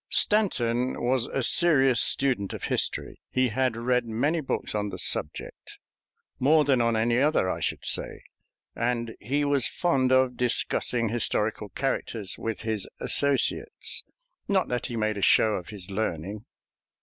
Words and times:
Stanton 0.09 0.99
was 0.99 1.27
a 1.27 1.43
serious 1.43 2.01
student 2.01 2.53
of 2.53 2.63
history. 2.63 3.21
He 3.29 3.49
had 3.49 3.77
read 3.77 4.07
many 4.07 4.41
books 4.41 4.73
on 4.73 4.89
the 4.89 4.97
subject 4.97 5.77
more 6.39 6.63
than 6.63 6.81
on 6.81 6.95
any 6.95 7.19
other, 7.19 7.47
I 7.51 7.59
should 7.59 7.85
say 7.85 8.23
and 8.75 9.13
he 9.19 9.45
was 9.45 9.67
fond 9.67 10.11
of 10.11 10.35
discussing 10.37 11.09
historical 11.09 11.69
characters 11.69 12.35
with 12.35 12.61
his 12.61 12.89
associates; 12.99 14.01
not 14.47 14.69
that 14.69 14.87
he 14.87 14.95
made 14.95 15.17
a 15.17 15.21
show 15.21 15.51
of 15.53 15.69
his 15.69 15.91
learning. 15.91 16.45